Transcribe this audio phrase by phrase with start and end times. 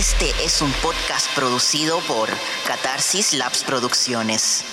[0.00, 2.30] Este es un podcast producido por
[2.66, 4.64] Catarsis Labs Producciones.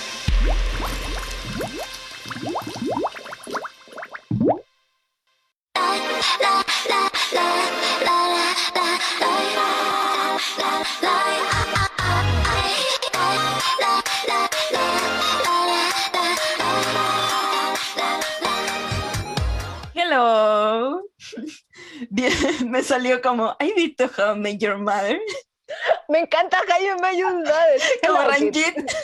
[22.88, 25.20] Salió como, I need to How I Met Your Mother.
[26.08, 27.78] Me encanta How I Met Your Mother.
[28.06, 28.74] Como Ranjit.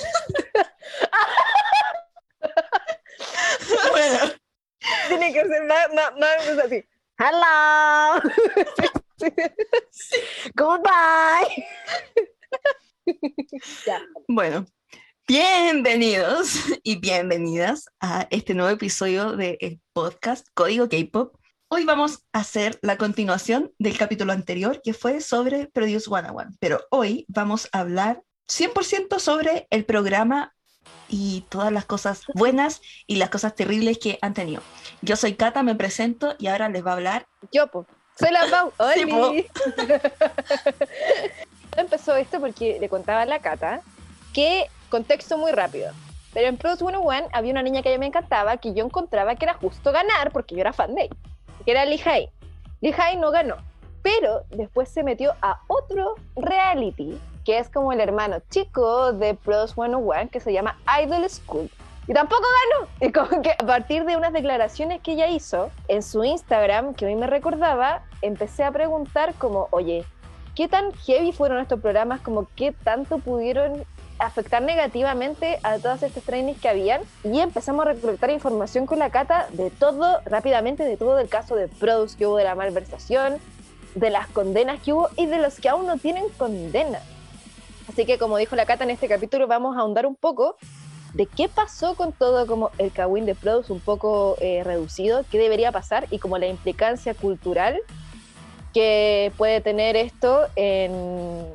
[3.90, 4.32] bueno,
[5.08, 6.82] Tiene que ser más, más, más así.
[7.18, 8.20] Hello.
[10.54, 11.66] Goodbye.
[13.86, 14.00] ya.
[14.28, 14.64] bueno.
[15.26, 21.34] Bienvenidos y bienvenidas a este nuevo episodio del podcast Código K-Pop.
[21.76, 26.78] Hoy vamos a hacer la continuación del capítulo anterior que fue sobre Produce 101, pero
[26.88, 30.54] hoy vamos a hablar 100% sobre el programa
[31.08, 34.62] y todas las cosas buenas y las cosas terribles que han tenido.
[35.02, 37.26] Yo soy Kata, me presento y ahora les va a hablar.
[37.50, 37.86] Yo, po.
[38.16, 38.72] Soy la Pau.
[38.94, 39.02] Sí.
[41.76, 43.80] Empezó esto porque le contaba a la Cata
[44.32, 45.90] que, contexto muy rápido,
[46.32, 49.34] pero en Produce 101 había una niña que a mí me encantaba, que yo encontraba
[49.34, 51.16] que era justo ganar, porque yo era fan de ella,
[51.64, 51.84] que era.
[51.84, 53.56] Lee Hai no ganó,
[54.02, 59.74] pero después se metió a otro reality, que es como el hermano chico de Produce
[59.74, 61.70] 101, que se llama Idol School.
[62.06, 62.88] Y tampoco ganó.
[63.00, 67.06] Y como que a partir de unas declaraciones que ella hizo en su Instagram, que
[67.06, 70.04] mí me recordaba, empecé a preguntar como, oye,
[70.54, 72.20] ¿qué tan heavy fueron estos programas?
[72.20, 73.84] Como qué tanto pudieron
[74.18, 79.10] afectar negativamente a todas estas trainings que habían y empezamos a recolectar información con la
[79.10, 83.38] Cata de todo, rápidamente, de todo el caso de Produce que hubo, de la malversación,
[83.94, 87.00] de las condenas que hubo y de los que aún no tienen condena.
[87.88, 90.56] Así que como dijo la Cata en este capítulo vamos a ahondar un poco
[91.12, 95.38] de qué pasó con todo como el Kawin de Produce un poco eh, reducido, qué
[95.38, 97.80] debería pasar y como la implicancia cultural
[98.72, 101.46] que puede tener esto en,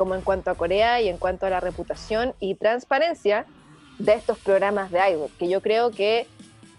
[0.00, 3.44] como en cuanto a Corea y en cuanto a la reputación y transparencia
[3.98, 6.26] de estos programas de idol, que yo creo que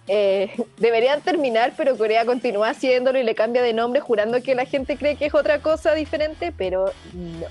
[0.08, 4.66] eh, deberían terminar, pero Corea continúa haciéndolo y le cambia de nombre jurando que la
[4.66, 7.46] gente cree que es otra cosa diferente, pero no.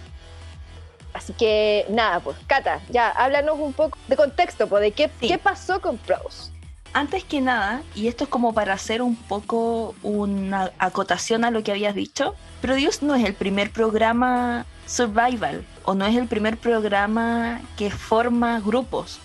[1.13, 5.29] Así que nada, pues Cata, ya háblanos un poco de contexto, pues, de qué, Sí.
[5.29, 6.51] qué pasó con Pros.
[6.93, 11.63] Antes que nada, y esto es como para hacer un poco una acotación a lo
[11.63, 16.57] que habías dicho, Produce no es el primer programa survival o no es el primer
[16.57, 19.21] programa que forma grupos.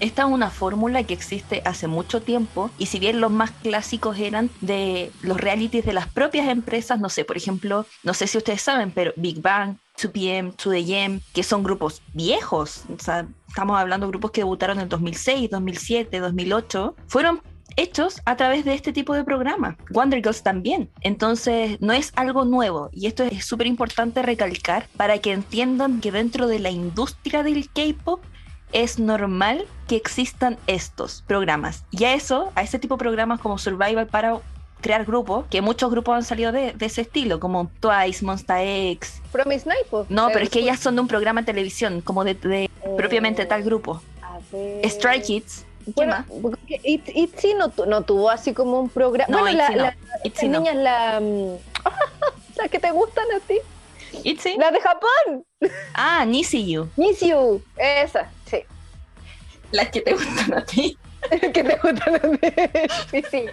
[0.00, 4.18] Esta es una fórmula que existe hace mucho tiempo y si bien los más clásicos
[4.18, 8.38] eran de los realities de las propias empresas, no sé, por ejemplo, no sé si
[8.38, 14.06] ustedes saben, pero Big Bang, 2PM, 2AM, que son grupos viejos, o sea, estamos hablando
[14.06, 17.40] de grupos que debutaron en 2006, 2007, 2008, fueron
[17.76, 19.76] hechos a través de este tipo de programa.
[19.90, 20.90] Wonder Girls también.
[21.00, 26.12] Entonces, no es algo nuevo y esto es súper importante recalcar para que entiendan que
[26.12, 28.20] dentro de la industria del K-pop
[28.72, 31.84] es normal que existan estos programas.
[31.90, 34.40] Y a eso, a ese tipo de programas como Survival para
[34.80, 39.22] crear grupos, que muchos grupos han salido de, de ese estilo, como Twice, Monsta X.
[39.30, 40.10] Promise Night, pues.
[40.10, 42.70] No, pero es que ellas son de un programa de televisión, como de, de eh,
[42.96, 44.02] propiamente tal grupo.
[44.84, 45.64] Stray Kids.
[45.84, 46.24] ¿Qué Bueno,
[46.84, 49.30] It- Itzy no, no tuvo así como un programa.
[49.30, 49.76] No, bueno, la, no.
[49.76, 50.58] la- Itzy no.
[50.60, 51.56] niñas, la, mm,
[52.56, 53.58] las que te gustan a ti,
[54.24, 54.56] Itzy.
[54.58, 55.44] las de Japón,
[55.94, 56.88] Ah, Nisiyu.
[56.96, 58.58] Miss You, esa, sí,
[59.70, 60.96] Las que te gustan a ti.
[61.30, 63.22] que te gustan a ti.
[63.30, 63.44] Sí.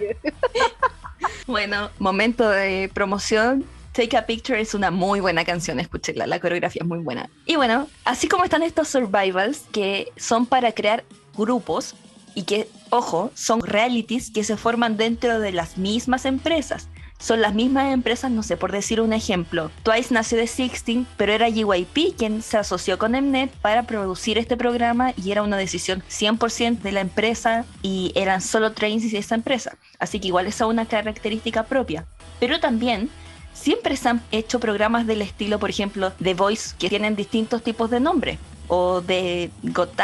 [1.47, 3.65] Bueno, momento de promoción.
[3.91, 7.29] Take a Picture es una muy buena canción, escúchenla, la coreografía es muy buena.
[7.45, 11.03] Y bueno, así como están estos survivals que son para crear
[11.35, 11.95] grupos
[12.35, 16.87] y que, ojo, son realities que se forman dentro de las mismas empresas.
[17.19, 19.71] Son las mismas empresas, no sé, por decir un ejemplo.
[19.83, 24.55] Twice nació de Sixteen, pero era JYP quien se asoció con Mnet para producir este
[24.55, 29.35] programa y era una decisión 100% de la empresa y eran solo trains de esa
[29.35, 29.77] empresa.
[29.99, 32.05] Así que igual esa es una característica propia.
[32.39, 33.09] Pero también
[33.53, 37.89] siempre se han hecho programas del estilo, por ejemplo, The Voice, que tienen distintos tipos
[37.89, 39.99] de nombre, o de Got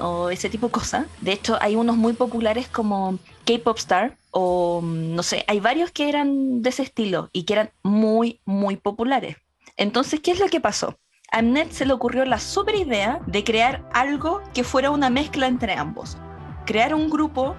[0.00, 1.06] o ese tipo de cosas.
[1.20, 5.90] De hecho, hay unos muy populares como K-Pop Star, o mm, no sé, hay varios
[5.90, 9.36] que eran de ese estilo y que eran muy, muy populares.
[9.76, 10.98] Entonces, ¿qué es lo que pasó?
[11.32, 15.48] A Mnet se le ocurrió la super idea de crear algo que fuera una mezcla
[15.48, 16.16] entre ambos.
[16.64, 17.56] Crear un grupo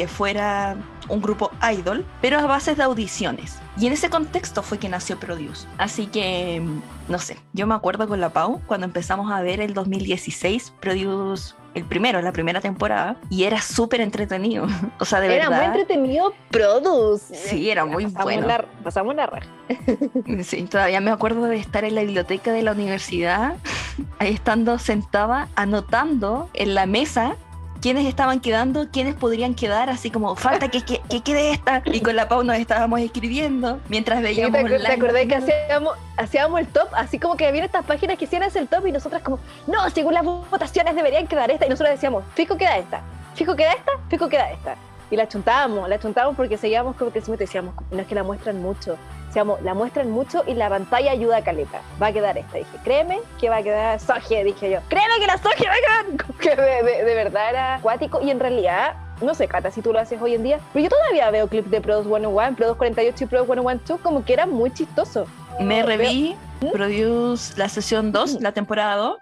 [0.00, 0.76] que fuera
[1.10, 3.58] un grupo idol, pero a base de audiciones.
[3.78, 5.68] Y en ese contexto fue que nació Produce.
[5.76, 6.62] Así que,
[7.08, 11.54] no sé, yo me acuerdo con la Pau cuando empezamos a ver el 2016 Produce
[11.74, 14.66] el primero, la primera temporada, y era súper entretenido.
[15.00, 15.68] O sea, de era verdad.
[15.68, 17.34] muy entretenido Produce.
[17.34, 18.46] Sí, era muy pasamos bueno.
[18.46, 19.48] La, pasamos la raja.
[20.42, 23.56] Sí, todavía me acuerdo de estar en la biblioteca de la universidad,
[24.18, 27.36] ahí estando sentada, anotando en la mesa
[27.80, 31.82] quiénes estaban quedando, quiénes podrían quedar, así como falta que, que, que quede esta.
[31.86, 34.86] Y con la Pau nos estábamos escribiendo mientras Sí, veíamos ¿Te, acuer- online.
[34.86, 36.88] te acordás que hacíamos, hacíamos el top?
[36.92, 40.14] Así como que había estas páginas que hacían el top y nosotras como, no, según
[40.14, 41.66] las votaciones deberían quedar esta.
[41.66, 43.00] Y nosotros decíamos, fijo queda esta,
[43.34, 44.76] fijo queda esta, fijo queda esta.
[45.10, 48.22] Y la chuntábamos, la chuntábamos porque seguíamos como crecimiento y decíamos, no es que la
[48.22, 48.96] muestran mucho.
[49.26, 51.80] Decíamos, la muestran mucho y la pantalla ayuda a caleta.
[52.00, 52.58] Va a quedar esta.
[52.58, 54.78] Dije, créeme que va a quedar Soje, dije yo.
[54.88, 56.19] Créeme que la Soje va a quedar.
[56.42, 58.20] Que de, de- de verdad era acuático.
[58.22, 60.88] Y en realidad, no sé, Cata, si tú lo haces hoy en día, pero yo
[60.90, 64.70] todavía veo clips de Produce 101, Produce 48 y Produce 112, como que era muy
[64.72, 65.26] chistoso.
[65.60, 66.34] Me reví
[66.72, 69.18] Produce la sesión 2, la temporada 2,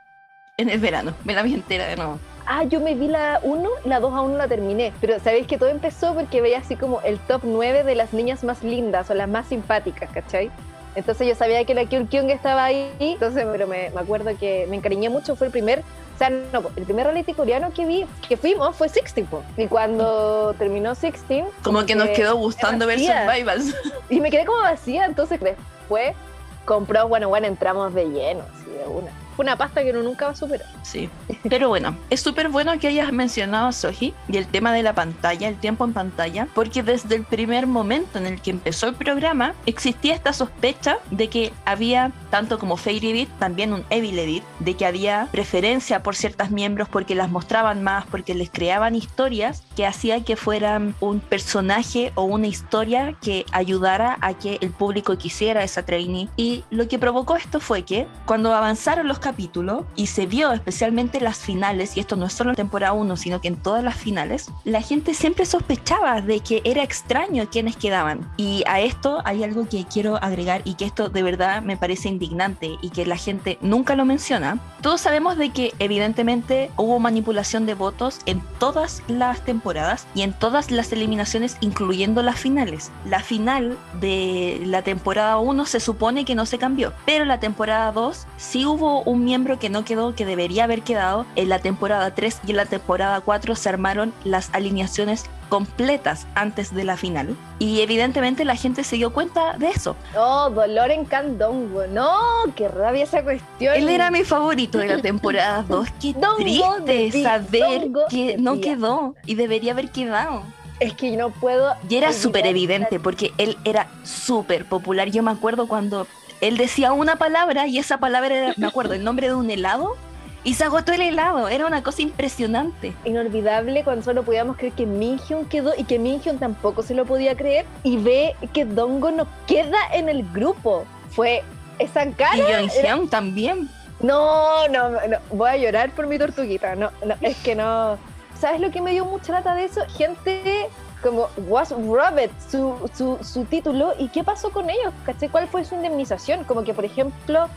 [0.59, 1.15] en el verano.
[1.25, 2.19] Me la vi entera de nuevo.
[2.47, 4.93] Ah, yo me vi la 1, la 2 aún no la terminé.
[5.01, 8.43] Pero sabéis que todo empezó porque veía así como el top 9 de las niñas
[8.45, 10.51] más lindas o las más simpáticas, ¿cachai?
[10.95, 12.91] Entonces yo sabía que la Kyung Kyung estaba ahí.
[12.99, 15.37] Entonces, pero me, me acuerdo que me encariñé mucho.
[15.37, 15.83] Fue el primer,
[16.19, 19.25] o sea, no, el primer reality coreano que vi, que fuimos, fue Sixteen.
[19.27, 19.45] po.
[19.57, 22.99] Y cuando terminó Sixteen, Como que nos quedó gustando ver.
[22.99, 23.73] Survivals.
[24.11, 25.07] Y me quedé como vacía.
[25.07, 26.17] Entonces después,
[26.65, 29.13] compró, bueno, bueno, entramos de lleno, así de una.
[29.39, 30.67] Fue una pasta que uno nunca va a superar.
[30.83, 31.09] Sí.
[31.49, 34.95] Pero bueno, es súper bueno que hayas mencionado a Soji y el tema de la
[34.95, 38.97] pantalla, el tiempo en pantalla, porque desde el primer momento en el que empezó el
[38.97, 44.43] programa existía esta sospecha de que había, tanto como Fairy Edit, también un Evil Edit,
[44.59, 49.63] de que había preferencia por ciertos miembros porque las mostraban más, porque les creaban historias
[49.77, 55.17] que hacía que fueran un personaje o una historia que ayudara a que el público
[55.17, 56.29] quisiera esa trainee.
[56.37, 61.21] Y lo que provocó esto fue que cuando avanzaron los capítulos y se vio especialmente
[61.21, 63.95] las finales, y esto no es solo en temporada 1, sino que en todas las
[63.95, 68.31] finales, la gente siempre sospechaba de que era extraño quienes quedaban.
[68.39, 72.09] Y a esto hay algo que quiero agregar y que esto de verdad me parece
[72.09, 74.59] indignante y que la gente nunca lo menciona.
[74.81, 80.33] Todos sabemos de que evidentemente hubo manipulación de votos en todas las temporadas y en
[80.33, 82.91] todas las eliminaciones, incluyendo las finales.
[83.05, 87.93] La final de la temporada 1 se supone que no se cambió, pero la temporada
[87.93, 91.27] 2 sí hubo un miembro que no quedó, que debería haber quedado.
[91.37, 96.75] En la temporada 3 y en la temporada 4 se armaron las alineaciones completas antes
[96.75, 97.37] de la final.
[97.59, 99.97] Y evidentemente la gente se dio cuenta de eso.
[100.17, 101.87] Oh, dolor en Candongo.
[101.87, 102.19] No,
[102.55, 103.75] qué rabia esa cuestión.
[103.75, 105.89] Él era mi favorito de la temporada 2.
[106.01, 110.43] Qué Dongo triste saber Dongo que no quedó y debería haber quedado.
[110.81, 111.75] Es que no puedo.
[111.89, 115.11] Y era súper evidente porque él era súper popular.
[115.11, 116.07] Yo me acuerdo cuando
[116.41, 119.97] él decía una palabra y esa palabra era, me acuerdo, el nombre de un helado
[120.45, 121.49] y se agotó el helado.
[121.49, 122.95] Era una cosa impresionante.
[123.05, 127.37] Inolvidable cuando solo podíamos creer que Minhyun quedó y que Minhyun tampoco se lo podía
[127.37, 130.85] creer y ve que Dongo no queda en el grupo.
[131.11, 131.43] Fue
[131.79, 132.37] esa cara.
[132.37, 132.71] Y Yoon
[133.01, 133.69] era- también.
[134.01, 136.77] No, no, no, voy a llorar por mi tortuguita.
[136.77, 137.99] No, no, es que no.
[138.41, 139.81] ¿Sabes lo que me dio mucha lata de eso?
[139.97, 140.69] Gente
[141.03, 144.93] como Was Robert, su, su, su título, ¿y qué pasó con ellos?
[145.05, 145.29] ¿Caché?
[145.29, 146.45] ¿Cuál fue su indemnización?
[146.45, 147.49] Como que, por ejemplo,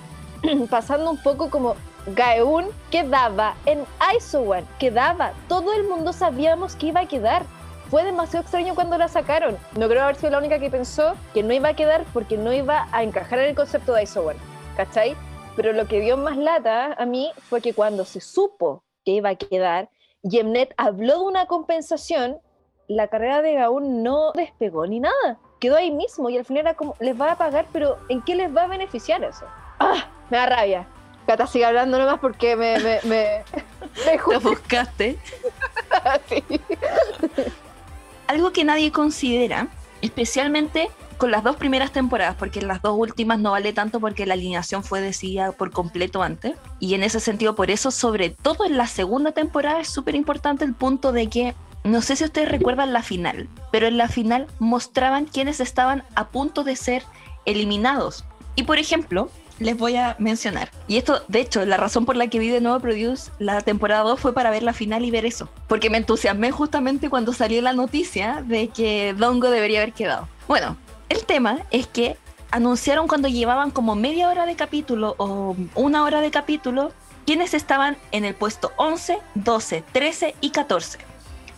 [0.69, 1.75] pasando un poco como
[2.07, 5.33] Gaeun quedaba en Isowan, quedaba.
[5.48, 7.43] Todo el mundo sabíamos que iba a quedar.
[7.89, 9.57] Fue demasiado extraño cuando la sacaron.
[9.77, 12.53] No creo haber sido la única que pensó que no iba a quedar porque no
[12.53, 14.38] iba a encajar en el concepto de Isowan.
[14.77, 15.15] ¿Cachai?
[15.55, 19.29] Pero lo que dio más lata a mí fue que cuando se supo que iba
[19.29, 19.89] a quedar,
[20.24, 22.39] Yemnet habló de una compensación,
[22.95, 25.38] la carrera de Gaun no despegó ni nada.
[25.60, 28.36] Quedó ahí mismo y al final era como, les va a pagar, pero ¿en qué
[28.36, 29.45] les va a beneficiar eso?
[29.79, 30.07] ¡Ah!
[30.29, 30.88] Me da rabia.
[31.27, 32.79] Cata sigue hablando nomás porque me...
[32.79, 33.43] me, me,
[34.05, 35.17] me Lo buscaste.
[36.29, 36.43] sí.
[38.27, 39.67] Algo que nadie considera,
[40.01, 40.89] especialmente
[41.21, 44.33] con las dos primeras temporadas, porque en las dos últimas no vale tanto porque la
[44.33, 46.55] alineación fue decidida por completo antes.
[46.79, 50.65] Y en ese sentido, por eso, sobre todo en la segunda temporada, es súper importante
[50.65, 54.47] el punto de que, no sé si ustedes recuerdan la final, pero en la final
[54.59, 57.03] mostraban quienes estaban a punto de ser
[57.45, 58.25] eliminados.
[58.55, 60.71] Y por ejemplo, les voy a mencionar.
[60.88, 64.03] Y esto, de hecho, la razón por la que vi de nuevo Produce la temporada
[64.03, 65.50] 2 fue para ver la final y ver eso.
[65.67, 70.27] Porque me entusiasmé justamente cuando salió la noticia de que Dongo debería haber quedado.
[70.47, 70.77] Bueno,
[71.09, 72.17] el tema es que
[72.50, 76.91] anunciaron cuando llevaban como media hora de capítulo o una hora de capítulo
[77.25, 81.10] quienes estaban en el puesto 11, 12, 13 y 14.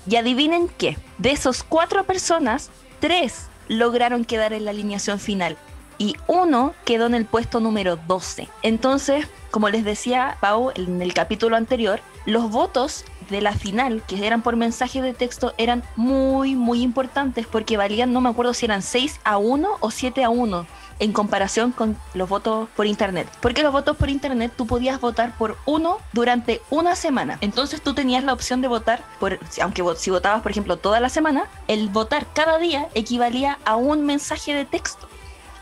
[0.07, 2.69] Y adivinen qué, de esos cuatro personas,
[2.99, 5.57] tres lograron quedar en la alineación final
[5.97, 8.49] y uno quedó en el puesto número 12.
[8.61, 14.25] Entonces, como les decía Pau en el capítulo anterior, los votos de la final, que
[14.25, 18.65] eran por mensaje de texto, eran muy, muy importantes porque valían, no me acuerdo si
[18.65, 20.65] eran 6 a 1 o 7 a 1
[21.03, 23.27] en comparación con los votos por internet.
[23.41, 27.37] Porque los votos por internet tú podías votar por uno durante una semana.
[27.41, 31.09] Entonces tú tenías la opción de votar por, aunque si votabas por ejemplo toda la
[31.09, 35.09] semana, el votar cada día equivalía a un mensaje de texto.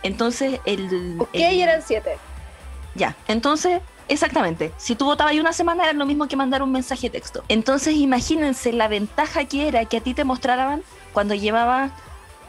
[0.03, 1.17] Entonces el...
[1.19, 2.17] Ok, el- eran siete.
[2.95, 4.71] ya, entonces, exactamente.
[4.77, 7.43] Si tú votabas ahí una semana era lo mismo que mandar un mensaje de texto.
[7.47, 10.83] Entonces, imagínense la ventaja que era que a ti te mostraban
[11.13, 11.89] cuando llevaba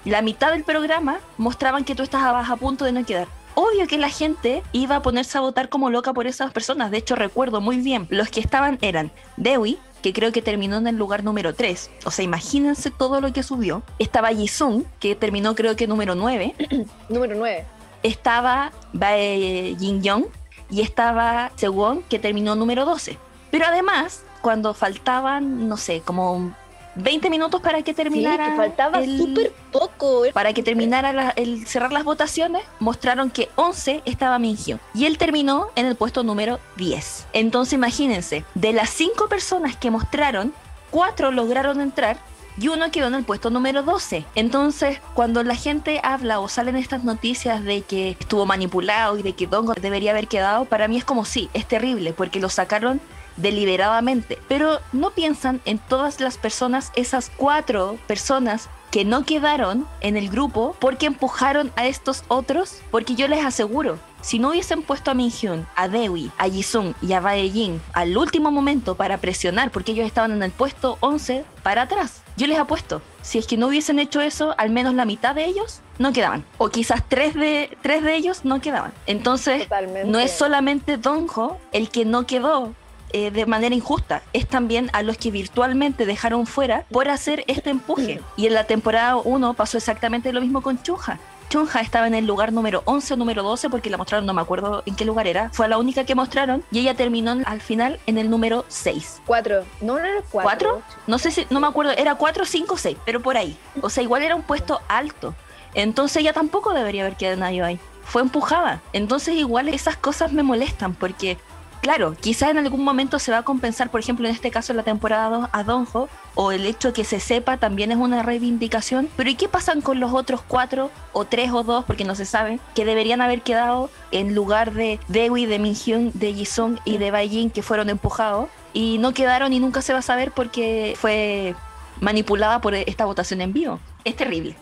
[0.04, 3.28] la mitad del programa, mostraban que tú estabas a punto de no quedar.
[3.54, 6.90] Obvio que la gente iba a ponerse a votar como loca por esas personas.
[6.90, 10.86] De hecho, recuerdo muy bien, los que estaban eran Dewi, que creo que terminó en
[10.86, 11.90] el lugar número 3.
[12.04, 13.82] O sea, imagínense todo lo que subió.
[13.98, 16.54] Estaba Jisung, que terminó creo que número 9
[17.08, 17.66] Número nueve.
[18.02, 20.24] estaba Bae Jin Young
[20.70, 23.18] y estaba Sewon, que terminó número 12.
[23.50, 26.54] Pero además, cuando faltaban, no sé, como
[26.94, 28.50] 20 minutos para que Sí, terminara.
[28.50, 30.24] que faltaba súper poco.
[30.32, 35.16] Para que terminara la- el cerrar las votaciones, mostraron que 11 estaba Minhyun y él
[35.18, 37.26] terminó en el puesto número 10.
[37.32, 40.52] Entonces, imagínense, de las 5 personas que mostraron,
[40.90, 42.18] 4 lograron entrar
[42.58, 44.26] y uno quedó en el puesto número 12.
[44.34, 49.32] Entonces, cuando la gente habla o salen estas noticias de que estuvo manipulado y de
[49.32, 53.00] que Dongo debería haber quedado, para mí es como sí, es terrible porque lo sacaron
[53.36, 54.38] deliberadamente.
[54.48, 60.28] Pero no piensan en todas las personas, esas cuatro personas que no quedaron en el
[60.28, 65.14] grupo porque empujaron a estos otros, porque yo les aseguro, si no hubiesen puesto a
[65.14, 70.06] Minhyun, a Dewi, a Jisung y a Bae-jin al último momento para presionar, porque ellos
[70.06, 73.98] estaban en el puesto 11 para atrás, yo les apuesto, si es que no hubiesen
[73.98, 78.02] hecho eso, al menos la mitad de ellos no quedaban, o quizás tres de, tres
[78.02, 78.92] de ellos no quedaban.
[79.06, 80.08] Entonces, Totalmente.
[80.08, 82.74] no es solamente Donjo el que no quedó
[83.12, 87.70] eh, de manera injusta, es también a los que virtualmente dejaron fuera por hacer este
[87.70, 88.20] empuje.
[88.36, 91.18] Y en la temporada 1 pasó exactamente lo mismo con Chunja.
[91.52, 94.40] Chunja estaba en el lugar número 11 o número 12 porque la mostraron, no me
[94.40, 95.50] acuerdo en qué lugar era.
[95.50, 99.20] Fue la única que mostraron y ella terminó al final en el número 6.
[99.26, 99.66] Cuatro.
[99.82, 100.80] No, no era cuatro.
[100.80, 100.82] ¿Cuatro?
[101.06, 103.54] No sé si, no me acuerdo, era 4, 5, 6, pero por ahí.
[103.82, 105.34] O sea, igual era un puesto alto.
[105.74, 107.80] Entonces ella tampoco debería haber quedado nadie ahí.
[108.02, 108.80] Fue empujada.
[108.94, 111.36] Entonces igual esas cosas me molestan porque,
[111.82, 114.84] claro, quizás en algún momento se va a compensar, por ejemplo, en este caso la
[114.84, 119.10] temporada 2 a Donjo, o el hecho que se sepa también es una reivindicación.
[119.16, 122.24] Pero ¿y qué pasan con los otros cuatro, o tres o dos, porque no se
[122.24, 127.10] sabe, que deberían haber quedado en lugar de Dewi, de Minhyun, de Jisung y de
[127.10, 128.48] Baijin, que fueron empujados?
[128.72, 131.54] Y no quedaron y nunca se va a saber porque fue
[132.00, 133.80] manipulada por esta votación en vivo.
[134.04, 134.56] Es terrible.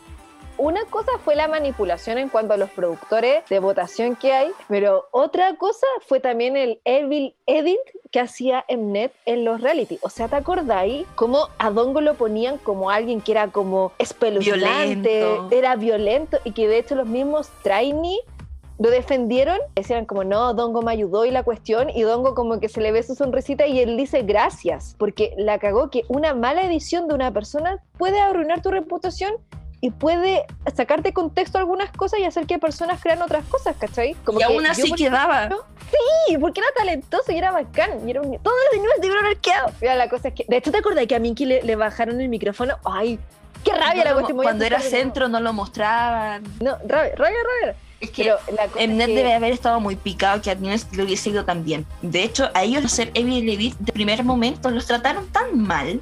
[0.61, 5.09] Una cosa fue la manipulación en cuanto a los productores de votación que hay, pero
[5.11, 9.99] otra cosa fue también el evil edit que hacía Mnet en los reality.
[10.03, 15.21] O sea, ¿te acordáis cómo a Dongo lo ponían como alguien que era como espeluznante,
[15.21, 15.49] Violento.
[15.51, 18.21] era violento y que de hecho los mismos trainee
[18.79, 22.69] lo defendieron, decían como no, Dongo me ayudó y la cuestión, y Dongo como que
[22.69, 26.65] se le ve su sonrisita y él dice gracias, porque la cagó que una mala
[26.65, 29.33] edición de una persona puede arruinar tu reputación
[29.81, 30.45] y puede
[30.77, 34.15] sacarte de contexto algunas cosas y hacer que personas crean otras cosas, ¿cachai?
[34.25, 35.39] Como y que aún así quedaba.
[35.47, 35.65] ejemplo,
[36.29, 38.07] Sí, porque era talentoso y era bacán.
[38.07, 38.39] Y era un...
[38.39, 39.73] Todos los niños debieron haber quedado.
[39.81, 40.45] Mira, la cosa es que...
[40.47, 42.77] De hecho, ¿te acordás que a Minky le, le bajaron el micrófono?
[42.85, 43.19] ¡Ay!
[43.65, 44.37] ¡Qué rabia No la cuestión!
[44.39, 46.45] Cuando era centro no lo mostraban.
[46.61, 47.77] No, rabia, rabia, rabia.
[48.01, 48.33] Es que
[48.87, 51.85] Mnet que- debe haber estado muy picado que a Agnes le hubiese ido tan bien.
[52.03, 56.01] De hecho, a ellos ser Evil Levit de primer momento los trataron tan mal.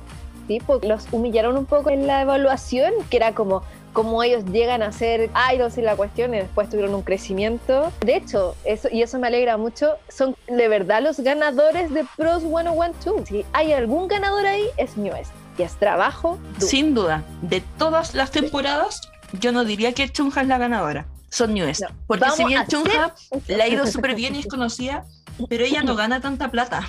[0.67, 3.63] Pues, los humillaron un poco en la evaluación, que era como
[3.93, 7.93] cómo ellos llegan a ser idols y la cuestión, y después tuvieron un crecimiento.
[8.01, 12.43] De hecho, eso, y eso me alegra mucho, son de verdad los ganadores de Pros
[12.45, 13.27] 101-2.
[13.27, 15.33] Si hay algún ganador ahí, es Newest.
[15.59, 16.67] Y es trabajo duro.
[16.67, 19.01] Sin duda, de todas las temporadas,
[19.41, 21.07] yo no diría que Chunha es la ganadora.
[21.31, 21.83] Son Newest.
[21.83, 23.15] No, Porque si bien a hacer- Chunha
[23.49, 25.05] le ha ido súper bien y es conocida,
[25.49, 26.87] pero ella no gana tanta plata.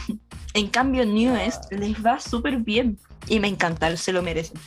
[0.53, 2.97] En cambio, Newest les va súper bien.
[3.27, 4.59] Y me encanta, se lo merecen.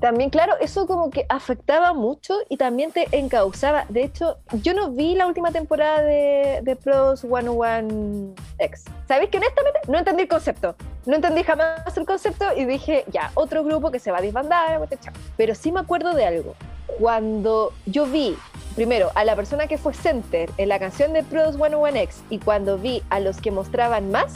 [0.00, 3.84] También, claro, eso como que afectaba mucho y también te encauzaba.
[3.90, 8.82] De hecho, yo no vi la última temporada de, de Pros 101X.
[9.06, 10.74] ¿Sabéis que honestamente no entendí el concepto?
[11.04, 14.88] No entendí jamás el concepto y dije, ya, otro grupo que se va a disbandar,
[15.36, 16.54] pero sí me acuerdo de algo.
[16.98, 18.36] Cuando yo vi,
[18.76, 22.78] primero, a la persona que fue center en la canción de Pros 101X y cuando
[22.78, 24.32] vi a los que mostraban más,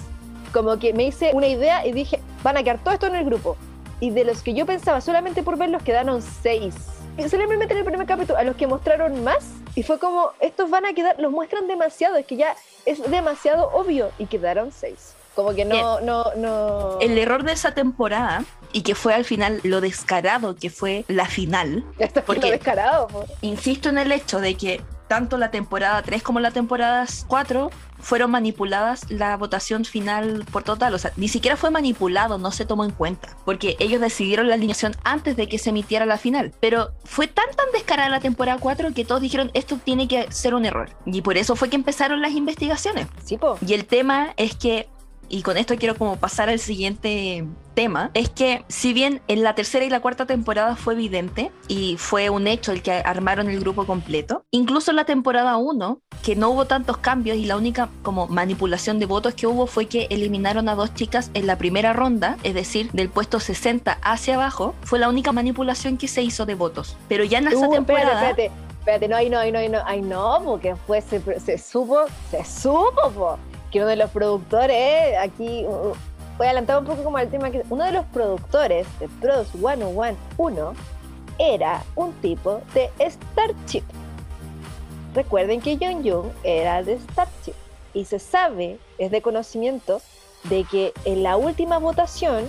[0.54, 3.24] como que me hice una idea y dije, van a quedar todo esto en el
[3.24, 3.56] grupo.
[4.00, 6.74] Y de los que yo pensaba, solamente por verlos quedaron seis.
[7.18, 9.44] Y simplemente en el primer capítulo, a los que mostraron más,
[9.74, 12.54] y fue como, estos van a quedar, los muestran demasiado, es que ya
[12.86, 15.14] es demasiado obvio, y quedaron seis.
[15.34, 16.98] Como que no, no, no.
[17.00, 21.26] El error de esa temporada, y que fue al final lo descarado que fue la
[21.26, 21.84] final.
[21.98, 23.08] Esto porque- lo descarado.
[23.40, 27.70] Insisto en el hecho de que tanto la temporada 3 como la temporada 4
[28.00, 30.94] fueron manipuladas la votación final por total.
[30.94, 33.36] O sea, ni siquiera fue manipulado, no se tomó en cuenta.
[33.44, 36.52] Porque ellos decidieron la alineación antes de que se emitiera la final.
[36.60, 40.54] Pero fue tan tan descarada la temporada 4 que todos dijeron esto tiene que ser
[40.54, 40.90] un error.
[41.06, 43.06] Y por eso fue que empezaron las investigaciones.
[43.24, 43.58] Sí, po.
[43.66, 44.88] Y el tema es que,
[45.28, 49.54] y con esto quiero como pasar al siguiente tema, es que si bien en la
[49.54, 53.58] tercera y la cuarta temporada fue evidente y fue un hecho el que armaron el
[53.60, 57.88] grupo completo, incluso en la temporada 1, que no hubo tantos cambios y la única
[58.02, 61.92] como manipulación de votos que hubo fue que eliminaron a dos chicas en la primera
[61.92, 66.46] ronda, es decir, del puesto 60 hacia abajo, fue la única manipulación que se hizo
[66.46, 66.96] de votos.
[67.08, 68.12] Pero ya en esa Uh, temporada...
[68.30, 71.20] Espérate, espérate, espérate, no, ahí no, ahí no, ahí no, ahí no, porque después se,
[71.40, 72.00] se supo,
[72.30, 73.38] se supo, po,
[73.74, 75.94] que uno de los productores, aquí, uh,
[76.38, 79.48] voy a adelantar un poco como al tema, que uno de los productores de Pros
[79.48, 80.72] 101 1
[81.40, 83.82] era un tipo de Starship.
[85.12, 87.54] Recuerden que Jung Jung era de Starship
[87.94, 90.00] y se sabe, es de conocimiento,
[90.44, 92.48] de que en la última votación,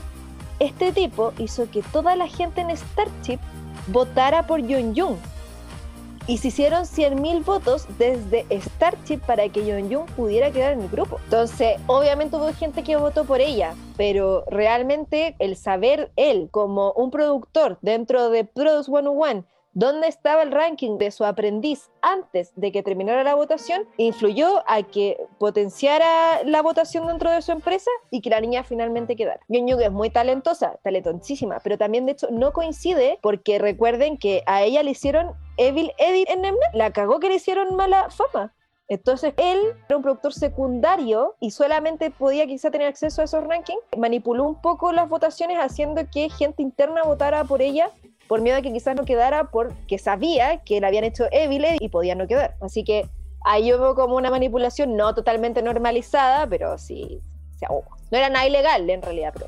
[0.60, 3.40] este tipo hizo que toda la gente en Starship
[3.88, 5.18] votara por Jung Jung.
[6.28, 11.20] Y se hicieron 100.000 votos desde Starship para que Jung pudiera quedar en el grupo.
[11.26, 17.12] Entonces, obviamente hubo gente que votó por ella, pero realmente el saber él como un
[17.12, 22.82] productor dentro de Produce 101 dónde estaba el ranking de su aprendiz antes de que
[22.82, 28.30] terminara la votación, influyó a que potenciara la votación dentro de su empresa y que
[28.30, 29.42] la niña finalmente quedara.
[29.50, 34.64] Jung es muy talentosa, talentoncísima, pero también de hecho no coincide porque recuerden que a
[34.64, 38.54] ella le hicieron Evil Edit en Mnet, la cagó que le hicieron mala fama.
[38.88, 39.60] Entonces él
[39.90, 43.82] era un productor secundario y solamente podía quizá tener acceso a esos rankings.
[43.98, 47.92] Manipuló un poco las votaciones haciendo que gente interna votara por ella
[48.28, 51.82] por miedo a que quizás no quedara porque sabía que le habían hecho Evil Edit
[51.82, 52.56] y podía no quedar.
[52.62, 53.08] Así que
[53.44, 57.22] ahí hubo como una manipulación no totalmente normalizada, pero sí,
[57.56, 59.48] o sea, no era nada ilegal en realidad, pero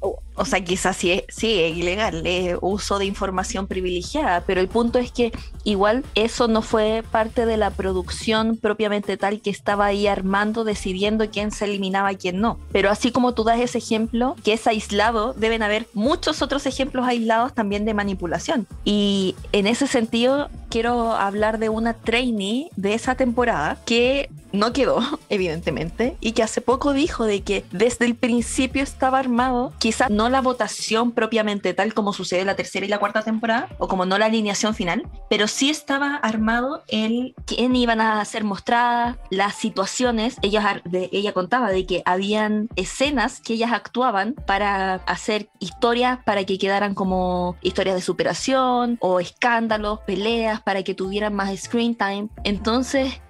[0.00, 4.98] O sea, quizás sí, sí es ilegal, es uso de información privilegiada, pero el punto
[4.98, 5.32] es que
[5.64, 11.30] igual eso no fue parte de la producción propiamente tal que estaba ahí armando, decidiendo
[11.30, 12.58] quién se eliminaba y quién no.
[12.70, 17.06] Pero así como tú das ese ejemplo, que es aislado, deben haber muchos otros ejemplos
[17.06, 18.66] aislados también de manipulación.
[18.84, 25.00] Y en ese sentido, quiero hablar de una trainee de esa temporada que no quedó,
[25.28, 30.28] evidentemente, y que hace poco dijo de que desde el principio estaba armado, quizás no
[30.28, 34.06] la votación propiamente tal como sucede en la tercera y la cuarta temporada, o como
[34.06, 39.54] no la alineación final, pero sí estaba armado el quién iban a ser mostradas, las
[39.54, 46.44] situaciones, ella, ella contaba de que habían escenas que ellas actuaban para hacer historias para
[46.44, 52.28] que quedaran como historias de superación o escándalos, peleas, para que tuvieran más screen time.
[52.44, 53.20] Entonces,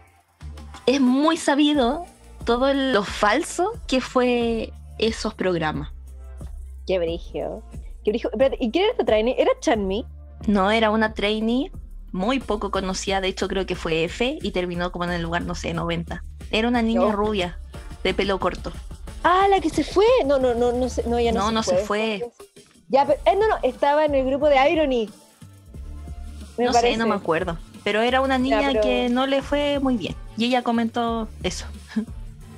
[0.87, 2.05] es muy sabido
[2.45, 5.91] todo lo falso que fue esos programas.
[6.87, 7.63] Qué brigio.
[8.05, 8.31] Qué brigio.
[8.33, 9.35] Espérate, ¿y quién era esta trainee?
[9.39, 10.07] ¿Era Chanmi?
[10.47, 11.73] No era una trainee
[12.13, 15.43] muy poco conocida, de hecho creo que fue F y terminó como en el lugar,
[15.43, 16.23] no sé, 90.
[16.51, 17.59] Era una niña rubia,
[18.05, 18.73] de pelo corto.
[19.25, 20.05] Ah, la que se fue.
[20.25, 22.25] No, no, no, no, se- no, ya no, No, no se fue.
[22.89, 25.11] Ya, pero, eh, no, no, estaba en el grupo de Irony.
[26.57, 26.93] Me no parece.
[26.95, 27.59] sé, no me acuerdo.
[27.87, 30.17] Pero era una niña pero- que no le fue muy bien.
[30.37, 31.67] Y ella comentó eso.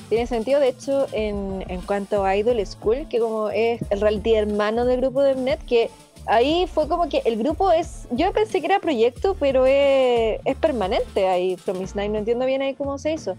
[0.09, 4.37] Tiene sentido, de hecho, en, en cuanto a Idol School, que como es el reality
[4.37, 5.91] hermano del grupo de Mnet, que
[6.25, 10.57] ahí fue como que el grupo es, yo pensé que era proyecto, pero es, es
[10.57, 13.37] permanente ahí, From Miss Nine, no entiendo bien ahí cómo se hizo,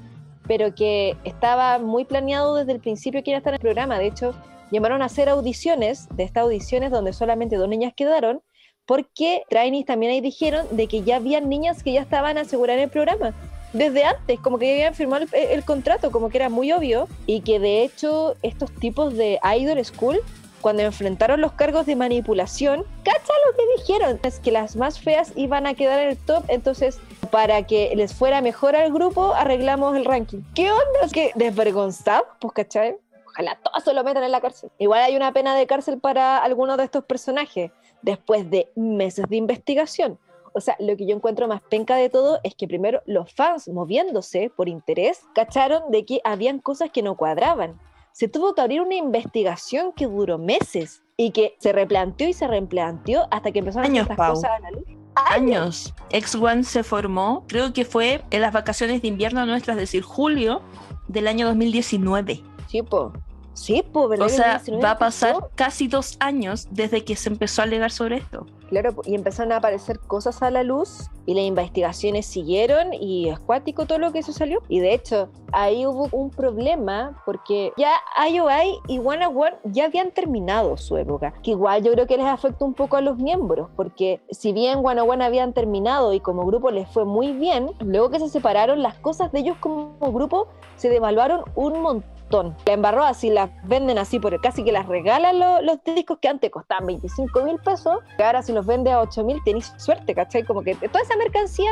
[0.48, 3.98] pero que estaba muy planeado desde el principio que iba a estar en el programa,
[3.98, 4.36] de hecho,
[4.72, 8.44] llamaron a hacer audiciones, de estas audiciones donde solamente dos niñas quedaron,
[8.90, 12.84] porque trainees también ahí dijeron de que ya habían niñas que ya estaban aseguradas en
[12.86, 13.36] el programa
[13.72, 17.08] desde antes, como que ya habían firmado el, el contrato, como que era muy obvio,
[17.28, 20.20] y que de hecho estos tipos de Idol School,
[20.62, 25.34] cuando enfrentaron los cargos de manipulación, cacha lo que dijeron, es que las más feas
[25.36, 27.00] iban a quedar en el top, entonces
[27.30, 30.40] para que les fuera mejor al grupo, arreglamos el ranking.
[30.56, 31.06] ¿Qué onda?
[31.06, 32.98] Es que desvergonzados, pues cachai.
[33.28, 34.72] Ojalá todos se lo metan en la cárcel.
[34.80, 37.70] Igual hay una pena de cárcel para algunos de estos personajes,
[38.02, 40.20] después de meses de investigación.
[40.54, 43.68] O sea, lo que yo encuentro más penca de todo es que primero los fans
[43.68, 47.80] moviéndose por interés cacharon de que habían cosas que no cuadraban.
[48.12, 52.48] Se tuvo que abrir una investigación que duró meses y que se replanteó y se
[52.48, 54.84] replanteó hasta que empezaron Años, a cosas a la luz.
[55.16, 55.94] Años.
[56.10, 60.62] X1 se formó, creo que fue en las vacaciones de invierno nuestras, es decir, julio
[61.08, 62.42] del año 2019.
[62.68, 63.14] Sí, po.
[63.54, 64.26] Sí, ¿verdad?
[64.26, 67.92] O sea, 2019 va a pasar casi dos años desde que se empezó a alegar
[67.92, 68.46] sobre esto.
[68.70, 73.30] Claro, po, y empezaron a aparecer cosas a la luz y las investigaciones siguieron y
[73.30, 74.62] es cuático todo lo que eso salió.
[74.70, 77.94] Y de hecho, ahí hubo un problema porque ya
[78.30, 82.28] IOI y One One ya habían terminado su época, que igual yo creo que les
[82.28, 86.46] afectó un poco a los miembros, porque si bien One One habían terminado y como
[86.46, 90.48] grupo les fue muy bien, luego que se separaron, las cosas de ellos como grupo
[90.76, 92.19] se devaluaron un montón.
[92.66, 96.28] La embarró así, las venden así, porque casi que las regalan lo- los discos que
[96.28, 100.14] antes costaban 25 mil pesos, que ahora si los vende a 8 mil tenéis suerte,
[100.14, 100.44] ¿cachai?
[100.44, 101.72] Como que toda esa mercancía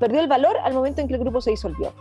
[0.00, 1.92] perdió el valor al momento en que el grupo se disolvió.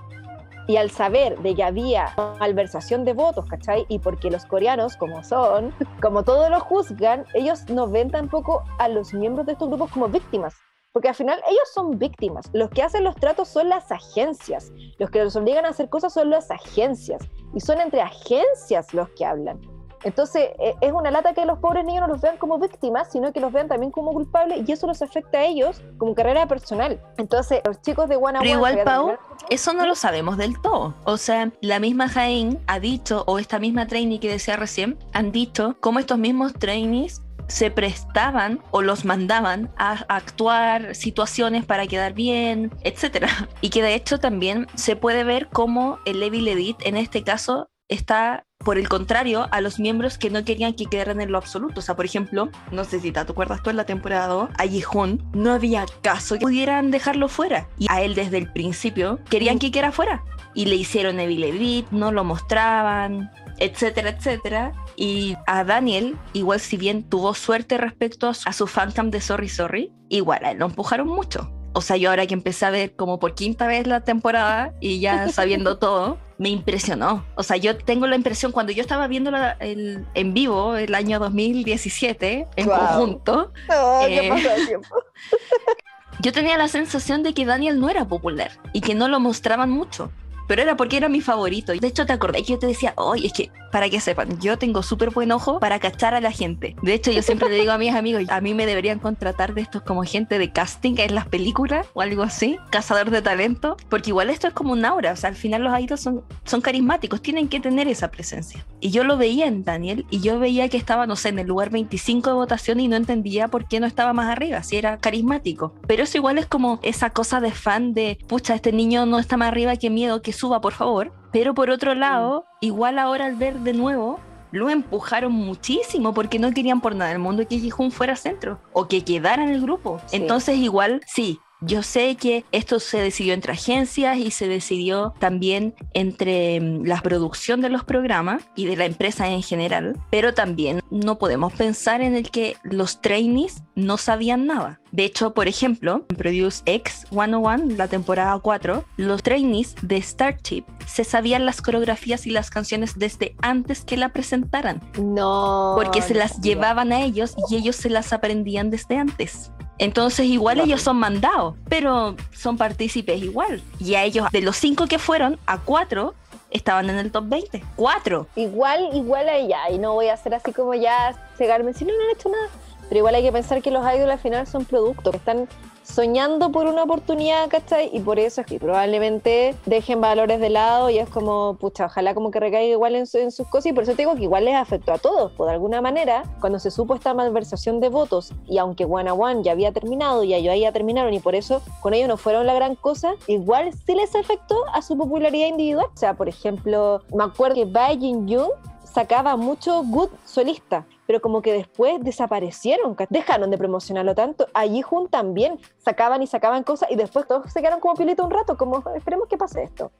[0.67, 3.85] Y al saber de que había malversación de votos, ¿cachai?
[3.89, 8.87] Y porque los coreanos, como son, como todos lo juzgan, ellos no ven tampoco a
[8.89, 10.55] los miembros de estos grupos como víctimas.
[10.93, 12.49] Porque al final ellos son víctimas.
[12.53, 14.71] Los que hacen los tratos son las agencias.
[14.99, 17.21] Los que los obligan a hacer cosas son las agencias.
[17.55, 19.59] Y son entre agencias los que hablan.
[20.03, 23.31] Entonces, eh, es una lata que los pobres niños no los vean como víctimas, sino
[23.31, 27.01] que los vean también como culpables y eso los afecta a ellos como carrera personal.
[27.17, 29.17] Entonces, los chicos de One Pero igual, Pau,
[29.49, 30.93] eso no lo sabemos del todo.
[31.05, 35.31] O sea, la misma Jaén ha dicho, o esta misma trainee que decía recién, han
[35.31, 37.21] dicho cómo estos mismos trainees
[37.53, 43.29] se prestaban o los mandaban a actuar situaciones para quedar bien, etcétera.
[43.61, 47.69] Y que de hecho también se puede ver cómo el Evil Edit en este caso
[47.89, 51.81] está por el contrario a los miembros que no querían que quedaran en lo absoluto.
[51.81, 54.63] O sea, por ejemplo, no sé si te acuerdas tú en la temporada 2, a
[54.63, 57.67] Ji-hoon no había caso que pudieran dejarlo fuera.
[57.77, 60.23] Y a él desde el principio querían que quedara fuera.
[60.55, 64.73] Y le hicieron Evil Edit, no lo mostraban, etcétera, etcétera.
[64.95, 69.21] Y a Daniel, igual si bien tuvo suerte respecto a su, a su fancam de
[69.21, 71.51] Sorry Sorry, igual a él lo empujaron mucho.
[71.75, 74.99] O sea, yo ahora que empecé a ver como por quinta vez la temporada y
[74.99, 77.25] ya sabiendo todo, me impresionó.
[77.35, 80.93] O sea, yo tengo la impresión cuando yo estaba viendo la- el, en vivo el
[80.93, 82.75] año 2017 en Wow.
[82.77, 84.77] conjunto, Oh, ¿qué Eh,
[86.21, 89.71] yo tenía la sensación de que Daniel no era popular y que no lo mostraban
[89.71, 90.11] mucho.
[90.47, 91.73] Pero era porque era mi favorito.
[91.73, 94.59] De hecho, te acordé que yo te decía, oye, es que, para que sepan, yo
[94.59, 96.75] tengo súper buen ojo para cachar a la gente.
[96.83, 99.61] De hecho, yo siempre le digo a mis amigos, a mí me deberían contratar de
[99.61, 104.11] estos como gente de casting en las películas o algo así, cazador de talento, porque
[104.11, 105.13] igual esto es como un aura.
[105.13, 108.63] O sea, al final los idols son, son carismáticos, tienen que tener esa presencia.
[108.79, 111.47] Y yo lo veía en Daniel y yo veía que estaba, no sé, en el
[111.47, 114.99] lugar 25 de votación y no entendía por qué no estaba más arriba, si era
[114.99, 115.73] carismático.
[115.87, 119.35] Pero eso igual es como esa cosa de fan de, pucha, este niño no está
[119.35, 121.11] más arriba, qué miedo, que suba, por favor.
[121.33, 124.19] Pero por otro lado, igual ahora al ver de nuevo,
[124.51, 128.87] lo empujaron muchísimo porque no querían por nada del mundo que Jihun fuera centro o
[128.87, 129.99] que quedara en el grupo.
[130.05, 130.17] Sí.
[130.17, 135.75] Entonces igual, sí, yo sé que esto se decidió entre agencias y se decidió también
[135.93, 140.81] entre mm, la producción de los programas y de la empresa en general, pero también
[140.89, 144.79] no podemos pensar en el que los trainees no sabían nada.
[144.91, 150.65] De hecho, por ejemplo, en Produce X 101, la temporada 4, los trainees de Starship
[150.85, 155.73] se sabían las coreografías y las canciones desde antes que la presentaran, No.
[155.75, 159.51] porque se las llevaban a ellos y ellos se las aprendían desde antes.
[159.77, 163.61] Entonces igual ellos son mandados, pero son partícipes igual.
[163.79, 166.13] Y a ellos, de los cinco que fueron, a cuatro
[166.51, 167.63] estaban en el top 20.
[167.75, 168.27] ¡Cuatro!
[168.35, 169.69] Igual, igual a ella.
[169.71, 172.49] Y no voy a hacer así como ya cegarme si no, no han hecho nada.
[172.87, 175.47] Pero igual hay que pensar que los idols al final son productos, que están
[175.83, 177.89] soñando por una oportunidad, ¿cachai?
[177.93, 182.13] Y por eso es que probablemente dejen valores de lado y es como, pucha, ojalá
[182.13, 184.23] como que recaiga igual en, su- en sus cosas y por eso te digo que
[184.23, 187.89] igual les afectó a todos, pues de alguna manera, cuando se supo esta malversación de
[187.89, 191.35] votos y aunque One a One ya había terminado y ellos ya terminaron y por
[191.35, 195.47] eso con ellos no fueron la gran cosa, igual sí les afectó a su popularidad
[195.47, 195.87] individual.
[195.93, 198.49] O sea, por ejemplo, me acuerdo que Bae Jin Young
[198.93, 204.47] sacaba mucho good solista, pero como que después desaparecieron, dejaron de promocionarlo tanto.
[204.53, 208.31] Allí Jun también sacaban y sacaban cosas y después todos se quedaron como pilito un
[208.31, 209.91] rato, como esperemos que pase esto.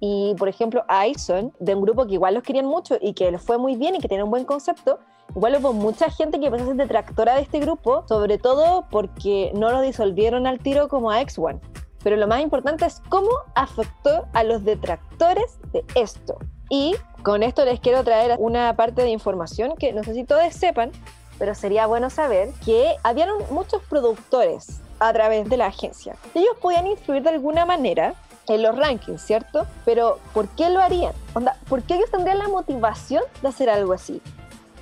[0.00, 3.42] Y por ejemplo, Aison, de un grupo que igual los querían mucho y que les
[3.42, 4.98] fue muy bien y que tiene un buen concepto,
[5.34, 9.52] igual hubo mucha gente que empezó a ser detractora de este grupo, sobre todo porque
[9.54, 11.60] no lo disolvieron al tiro como a X1.
[12.02, 16.38] Pero lo más importante es cómo afectó a los detractores de esto.
[16.70, 20.52] Y con esto les quiero traer una parte de información que no sé si todos
[20.54, 20.90] sepan,
[21.38, 26.16] pero sería bueno saber que habían muchos productores a través de la agencia.
[26.34, 28.14] Ellos podían influir de alguna manera
[28.48, 29.66] en los rankings, ¿cierto?
[29.84, 31.14] Pero ¿por qué lo harían?
[31.34, 34.20] Onda, ¿Por qué ellos tendrían la motivación de hacer algo así?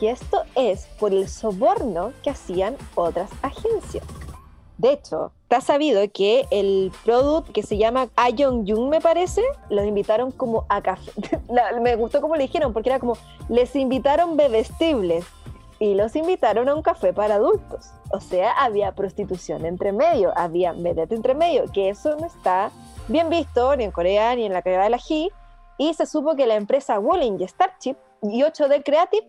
[0.01, 4.05] Y esto es por el soborno que hacían otras agencias.
[4.78, 9.84] De hecho, está sabido que el product que se llama Ayong Jung, me parece, los
[9.84, 11.10] invitaron como a café.
[11.82, 15.26] me gustó como le dijeron, porque era como, les invitaron bebestibles
[15.80, 17.90] y los invitaron a un café para adultos.
[18.10, 22.70] O sea, había prostitución entre medio, había vedette entre medio, que eso no está
[23.08, 25.28] bien visto ni en Corea ni en la Corea de la G.
[25.76, 29.26] Y se supo que la empresa Wooling y Starship y 8D Creative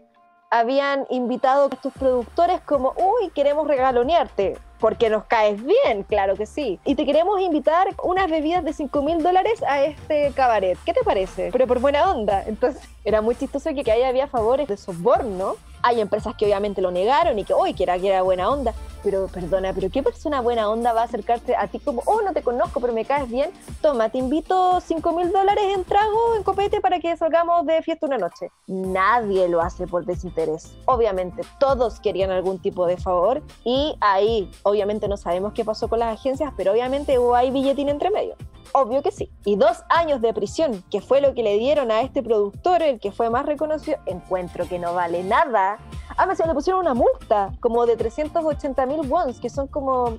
[0.51, 6.45] habían invitado a estos productores como, uy, queremos regalonearte, porque nos caes bien, claro que
[6.45, 6.79] sí.
[6.85, 10.77] Y te queremos invitar unas bebidas de 5 mil dólares a este cabaret.
[10.85, 11.49] ¿Qué te parece?
[11.51, 12.43] Pero por buena onda.
[12.45, 15.55] Entonces era muy chistoso que, que ahí había favores de soborno.
[15.81, 19.27] Hay empresas que obviamente lo negaron y que, uy, que era, que buena onda pero
[19.27, 22.41] perdona, pero ¿qué persona buena onda va a acercarse a ti como, oh, no te
[22.41, 23.51] conozco, pero me caes bien?
[23.81, 28.05] Toma, te invito 5 mil dólares en trago, en copete, para que salgamos de fiesta
[28.05, 28.51] una noche.
[28.67, 30.73] Nadie lo hace por desinterés.
[30.85, 35.99] Obviamente, todos querían algún tipo de favor y ahí, obviamente, no sabemos qué pasó con
[35.99, 38.35] las agencias, pero obviamente hubo ahí billetín entre medio.
[38.73, 39.31] Obvio que sí.
[39.45, 42.99] Y dos años de prisión, que fue lo que le dieron a este productor, el
[42.99, 45.77] que fue más reconocido, encuentro que no vale nada.
[46.17, 50.17] Ah, me le pusieron una multa, como de 380 mil wons, que son como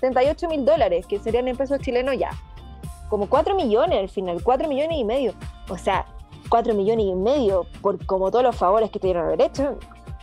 [0.00, 2.30] 38 mil dólares, que serían en pesos chilenos ya.
[3.08, 5.34] Como 4 millones al final, 4 millones y medio.
[5.68, 6.06] O sea,
[6.48, 9.78] 4 millones y medio por como todos los favores que te dieron haber hecho.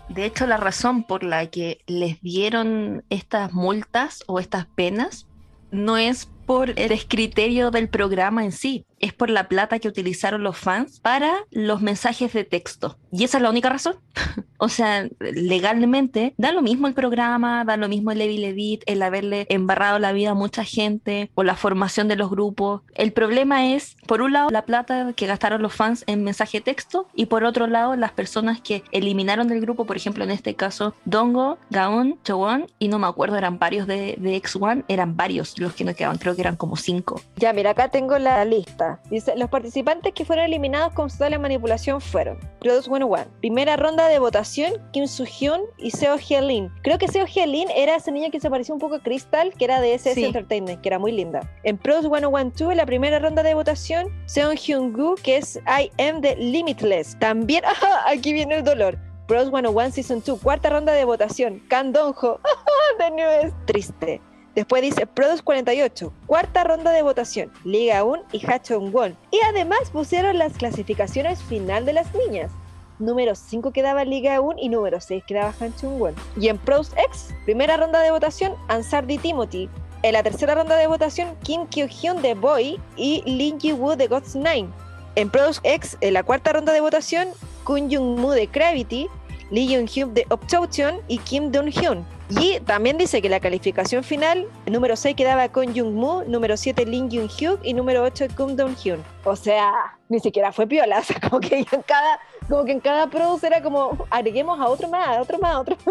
[0.10, 5.28] De hecho, la razón por la que les dieron estas multas o estas penas
[5.72, 10.44] no es por el criterio del programa en sí, es por la plata que utilizaron
[10.44, 12.98] los fans para los mensajes de texto.
[13.12, 13.96] Y esa es la única razón.
[14.58, 19.02] o sea, legalmente da lo mismo el programa, da lo mismo el Evil Edit, el
[19.02, 22.82] haberle embarrado la vida a mucha gente o la formación de los grupos.
[22.94, 26.64] El problema es, por un lado, la plata que gastaron los fans en mensaje de
[26.64, 30.56] texto y por otro lado, las personas que eliminaron del grupo, por ejemplo, en este
[30.56, 35.58] caso, Dongo, Gaon, Chowon y no me acuerdo, eran varios de, de X1, eran varios
[35.60, 37.22] los que no quedaban, creo que eran como cinco.
[37.36, 38.91] Ya, mira, acá tengo la lista.
[39.10, 44.20] Dice, los participantes que fueron eliminados con total manipulación fueron Produce 101, primera ronda de
[44.20, 46.72] votación, Kim Soo-hyun y Seo Hye-lin.
[46.84, 49.66] Creo que Seo Hye-lin era esa niña que se parecía un poco a Crystal, que
[49.66, 51.42] era de SS Entertainment, que era muy linda.
[51.64, 56.22] En Produce 101 en la primera ronda de votación, Seon Hyun-gu, que es I Am
[56.22, 57.18] the Limitless.
[57.20, 57.64] También,
[58.06, 58.98] aquí viene el dolor.
[59.28, 62.40] Bros 101 Season 2, cuarta ronda de votación, Kan Dong-ho,
[63.00, 64.22] de nuevo es triste.
[64.56, 69.16] Después dice Produce 48, cuarta ronda de votación, Liga 1 y Hachong Won.
[69.32, 72.52] Y además pusieron las clasificaciones final de las niñas.
[73.00, 76.16] Número 5 quedaba Liga 1 y número 6 quedaba Hachong Won.
[76.38, 79.70] Y en Pros X, primera ronda de votación, Ansardi Timothy.
[80.04, 84.36] En la tercera ronda de votación, Kim Kyo-hyun de Boy y Lin Ji-woo de God's
[84.36, 84.68] Nine.
[85.16, 87.30] En Pros X, en la cuarta ronda de votación,
[87.64, 89.08] Kun Jung-moo de Gravity,
[89.52, 92.04] Lee Jung-hyun de Optotion y Kim Dong-hyun.
[92.40, 96.86] Y también dice que la calificación final, número 6 quedaba con Jung Moo, número 7
[96.86, 99.04] Lin Jung Hyuk y número 8 Kim Dong Hyun.
[99.26, 103.48] O sea, ni siquiera fue piola, como que en cada, como que en cada produce
[103.48, 105.76] era como agreguemos a otro más, a otro más, a otro.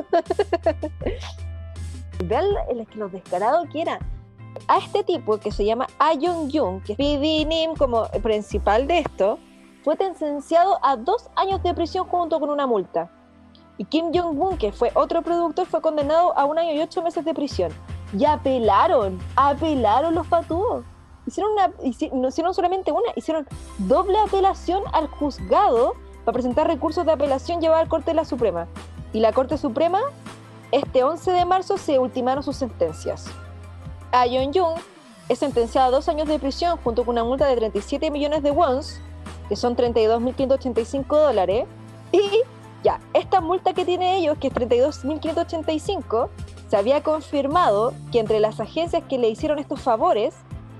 [2.24, 3.98] Vean el, los descarados que era.
[4.66, 9.00] A este tipo que se llama Ah Jung Jung, que es PDNIM como principal de
[9.00, 9.38] esto,
[9.84, 13.10] fue sentenciado a dos años de prisión junto con una multa.
[13.80, 17.24] Y Kim Jong-un, que fue otro productor, fue condenado a un año y ocho meses
[17.24, 17.72] de prisión.
[18.12, 20.84] Y apelaron, apelaron los patúos.
[21.26, 21.72] Hicieron una,
[22.12, 23.46] no solamente una, hicieron
[23.78, 25.94] doble apelación al juzgado
[26.26, 28.68] para presentar recursos de apelación llevada al Corte de la Suprema.
[29.14, 30.00] Y la Corte Suprema,
[30.72, 33.28] este 11 de marzo, se ultimaron sus sentencias.
[34.12, 34.78] A Jong Jung
[35.30, 38.50] es sentenciado a dos años de prisión junto con una multa de 37 millones de
[38.50, 39.00] wons,
[39.48, 41.64] que son 32.585 dólares,
[42.12, 42.20] y
[42.82, 46.28] ya, esta multa que tiene ellos, que es 32.585,
[46.68, 50.34] se había confirmado que entre las agencias que le hicieron estos favores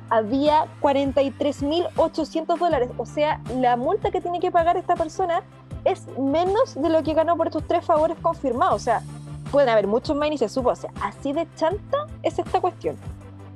[0.09, 2.91] había 43.800 dólares.
[2.97, 5.43] O sea, la multa que tiene que pagar esta persona
[5.85, 8.75] es menos de lo que ganó por estos tres favores confirmados.
[8.75, 9.03] O sea,
[9.51, 10.71] pueden haber muchos más y se supo.
[10.71, 12.97] O sea, así de chanta es esta cuestión.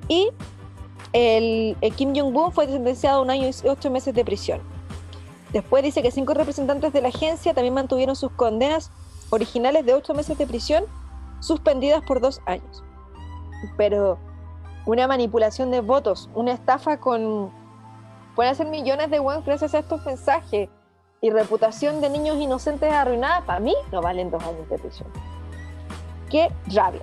[0.09, 0.31] Y
[1.13, 4.74] el, el Kim Jong-un fue sentenciado a un año y ocho meses de prisión.
[5.55, 8.91] Después dice que cinco representantes de la agencia también mantuvieron sus condenas
[9.31, 10.85] originales de ocho meses de prisión
[11.39, 12.83] suspendidas por dos años.
[13.77, 14.19] Pero
[14.85, 17.53] una manipulación de votos, una estafa con...
[18.35, 20.69] Pueden hacer millones de buenos gracias a estos mensajes
[21.21, 25.09] y reputación de niños inocentes arruinada, para mí no valen dos años de prisión.
[26.31, 27.03] Qué rabia.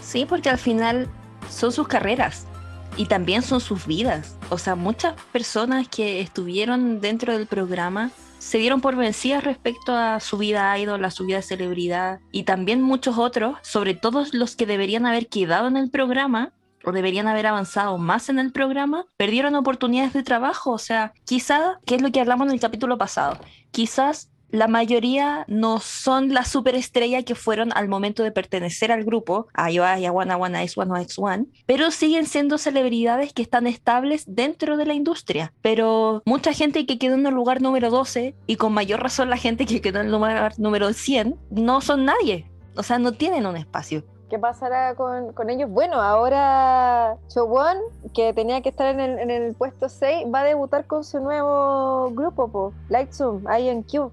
[0.00, 1.06] Sí, porque al final
[1.50, 2.46] son sus carreras
[2.96, 4.36] y también son sus vidas.
[4.50, 10.20] O sea, muchas personas que estuvieron dentro del programa se dieron por vencidas respecto a
[10.20, 14.66] su vida idol, a su vida celebridad y también muchos otros, sobre todo los que
[14.66, 16.52] deberían haber quedado en el programa
[16.84, 20.70] o deberían haber avanzado más en el programa, perdieron oportunidades de trabajo.
[20.70, 23.38] O sea, quizás, que es lo que hablamos en el capítulo pasado,
[23.72, 29.48] quizás la mayoría no son la superestrella que fueron al momento de pertenecer al grupo,
[29.54, 34.24] a a One, One, X One, X One, pero siguen siendo celebridades que están estables
[34.26, 35.52] dentro de la industria.
[35.62, 39.36] Pero mucha gente que quedó en el lugar número 12 y con mayor razón la
[39.36, 42.50] gente que quedó en el lugar número 100 no son nadie.
[42.76, 44.04] O sea, no tienen un espacio.
[44.28, 45.70] ¿Qué pasará con, con ellos?
[45.70, 47.76] Bueno, ahora Chowon,
[48.12, 51.20] que tenía que estar en el, en el puesto 6, va a debutar con su
[51.20, 54.10] nuevo grupo, Lightsum, INQ.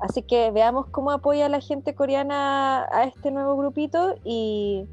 [0.00, 4.88] Así que veamos cómo apoya la gente coreana a este nuevo grupito y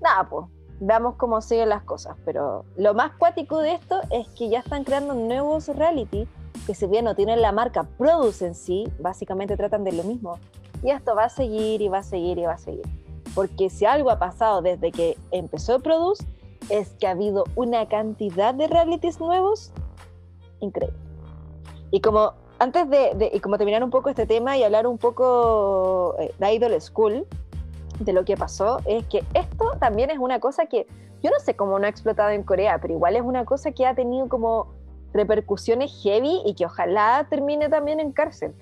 [0.00, 0.46] nada, pues
[0.80, 2.16] veamos cómo siguen las cosas.
[2.24, 6.26] Pero lo más cuático de esto es que ya están creando nuevos reality
[6.66, 10.38] que si bien no tienen la marca Produce en sí, básicamente tratan de lo mismo.
[10.82, 12.86] Y esto va a seguir y va a seguir y va a seguir.
[13.34, 16.24] Porque si algo ha pasado desde que empezó Produce
[16.70, 19.72] es que ha habido una cantidad de realities nuevos
[20.60, 20.98] increíble.
[21.90, 26.16] Y como antes de, y como terminar un poco este tema y hablar un poco
[26.18, 27.26] eh, de Idol School,
[28.00, 30.86] de lo que pasó, es que esto también es una cosa que
[31.22, 33.86] yo no sé cómo no ha explotado en Corea, pero igual es una cosa que
[33.86, 34.68] ha tenido como
[35.12, 38.54] repercusiones heavy y que ojalá termine también en cárcel.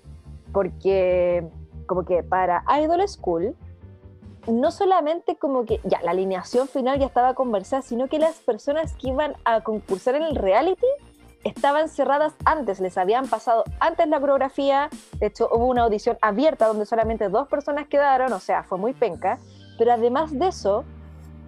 [0.53, 1.45] Porque
[1.87, 3.57] como que para Idol School,
[4.47, 8.95] no solamente como que ya la alineación final ya estaba conversada, sino que las personas
[8.95, 10.87] que iban a concursar en el reality
[11.45, 16.67] estaban cerradas antes, les habían pasado antes la coreografía, de hecho hubo una audición abierta
[16.67, 19.39] donde solamente dos personas quedaron, o sea, fue muy penca,
[19.79, 20.85] pero además de eso,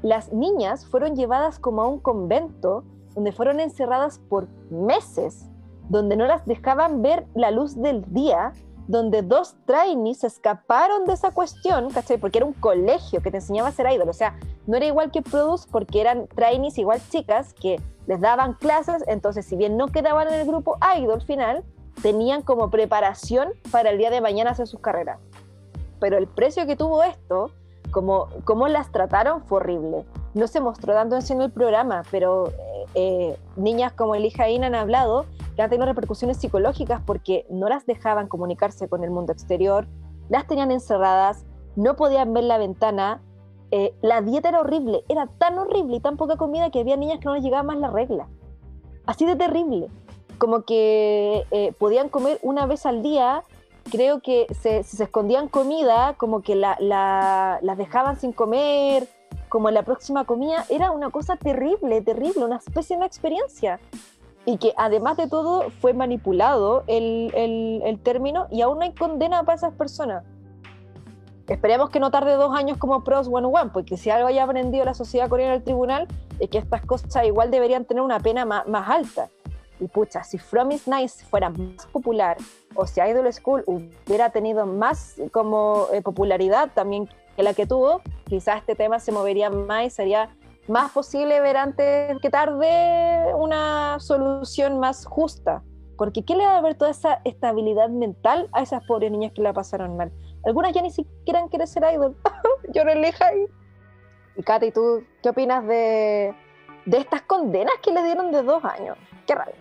[0.03, 5.49] las niñas fueron llevadas como a un convento donde fueron encerradas por meses,
[5.89, 8.53] donde no las dejaban ver la luz del día,
[8.89, 12.19] donde dos trainees escaparon de esa cuestión, ¿cachai?
[12.19, 15.11] Porque era un colegio que te enseñaba a ser idol, o sea, no era igual
[15.11, 19.89] que Produce porque eran trainees igual chicas que les daban clases, entonces si bien no
[19.89, 21.65] quedaban en el grupo idol final,
[22.03, 25.19] tenían como preparación para el día de mañana hacer sus carreras.
[25.99, 27.51] Pero el precio que tuvo esto,
[27.91, 30.05] como, como las trataron, fue horrible.
[30.35, 32.53] No se mostró dando en el programa, pero
[32.95, 38.29] eh, niñas como Elija han hablado que han tenido repercusiones psicológicas porque no las dejaban
[38.29, 39.87] comunicarse con el mundo exterior,
[40.29, 41.47] las tenían encerradas,
[41.77, 43.23] no podían ver la ventana,
[43.71, 47.19] eh, la dieta era horrible, era tan horrible y tan poca comida que había niñas
[47.19, 48.29] que no les llegaba más la regla.
[49.07, 49.89] Así de terrible.
[50.39, 53.43] Como que eh, podían comer una vez al día,
[53.91, 59.09] creo que se, si se escondían comida, como que la, las dejaban sin comer,
[59.57, 63.81] como la próxima comida, era una cosa terrible, terrible, una de experiencia.
[64.45, 68.93] Y que además de todo fue manipulado el, el, el término y aún no hay
[68.93, 70.25] condena para esas personas
[71.49, 74.93] Esperemos que no tarde dos años como Pros 101, porque si algo haya aprendido la
[74.93, 76.07] sociedad coreana del tribunal
[76.39, 79.31] es que estas cosas igual deberían tener una pena más, más alta.
[79.81, 82.37] Y pucha, si From is Nice fuera más popular
[82.75, 88.01] o si Idol School hubiera tenido más como eh, popularidad también que la que tuvo,
[88.29, 90.35] quizás este tema se movería más y sería
[90.69, 95.63] más posible ver antes que tarde una solución más justa.
[95.97, 99.43] Porque ¿qué le va a dar toda esa estabilidad mental a esas pobres niñas que
[99.43, 100.13] la pasaron mal?
[100.45, 102.17] Algunas ya ni siquiera quieren ser idol.
[102.75, 103.47] Yo no elija ahí.
[104.37, 106.35] Y Katy, ¿tú qué opinas de,
[106.85, 108.99] de estas condenas que le dieron de dos años?
[109.27, 109.53] Qué raro.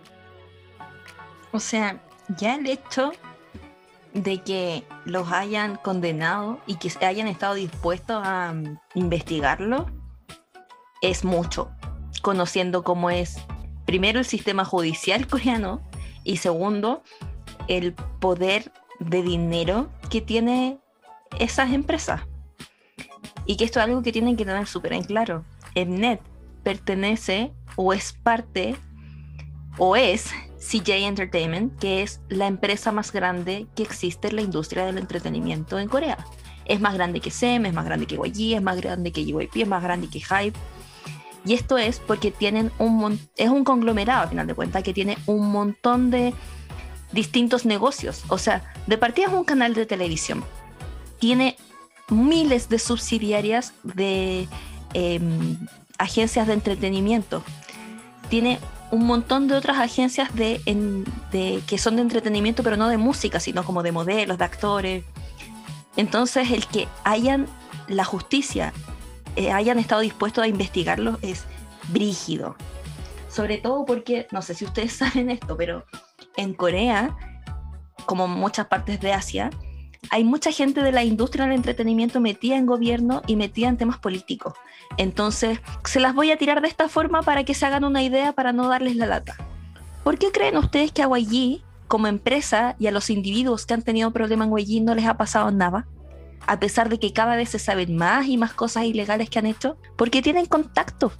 [1.52, 1.98] O sea,
[2.36, 3.12] ya el hecho
[4.16, 9.90] de que los hayan condenado y que hayan estado dispuestos a um, investigarlo
[11.02, 11.70] es mucho,
[12.22, 13.36] conociendo cómo es
[13.84, 15.82] primero el sistema judicial coreano
[16.24, 17.02] y segundo
[17.68, 20.78] el poder de dinero que tiene
[21.38, 22.22] esas empresas.
[23.44, 25.44] Y que esto es algo que tienen que tener súper en claro.
[25.74, 26.22] Mnet
[26.62, 28.76] pertenece o es parte
[29.76, 30.30] o es
[30.66, 35.78] CJ Entertainment, que es la empresa más grande que existe en la industria del entretenimiento
[35.78, 36.18] en Corea.
[36.64, 39.56] Es más grande que SEM, es más grande que YG, es más grande que JYP,
[39.56, 40.58] es más grande que Hype.
[41.44, 45.16] Y esto es porque tienen un es un conglomerado, a final de cuentas, que tiene
[45.26, 46.34] un montón de
[47.12, 48.24] distintos negocios.
[48.28, 50.42] O sea, de partida es un canal de televisión.
[51.20, 51.56] Tiene
[52.10, 54.48] miles de subsidiarias de
[54.92, 55.56] em,
[55.98, 57.44] agencias de entretenimiento.
[58.28, 58.58] Tiene
[58.90, 60.60] un montón de otras agencias de,
[61.66, 65.04] que son de entretenimiento, pero no de música, sino como de modelos, de actores.
[65.96, 67.46] Entonces, el que hayan
[67.88, 68.72] la justicia,
[69.36, 71.44] eh, hayan estado dispuestos a investigarlo es
[71.88, 72.56] brígido.
[73.28, 75.84] Sobre todo porque, no sé si ustedes saben esto, pero
[76.36, 77.16] en Corea,
[78.04, 79.50] como muchas partes de Asia,
[80.10, 83.98] hay mucha gente de la industria del entretenimiento metida en gobierno y metida en temas
[83.98, 84.54] políticos.
[84.96, 88.32] Entonces, se las voy a tirar de esta forma para que se hagan una idea
[88.32, 89.36] para no darles la lata.
[90.04, 93.82] ¿Por qué creen ustedes que a YG, como empresa, y a los individuos que han
[93.82, 95.86] tenido problemas en YG no les ha pasado nada?
[96.46, 99.46] A pesar de que cada vez se saben más y más cosas ilegales que han
[99.46, 101.12] hecho, porque tienen contactos.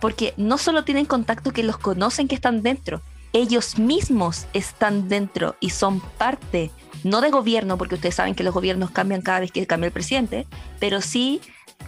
[0.00, 3.02] Porque no solo tienen contacto que los conocen que están dentro,
[3.34, 6.70] ellos mismos están dentro y son parte,
[7.02, 9.92] no de gobierno, porque ustedes saben que los gobiernos cambian cada vez que cambia el
[9.92, 10.46] presidente,
[10.78, 11.40] pero sí